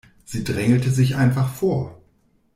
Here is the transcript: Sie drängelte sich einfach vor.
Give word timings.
Sie 0.25 0.43
drängelte 0.43 0.89
sich 0.89 1.15
einfach 1.15 1.53
vor. 1.53 2.01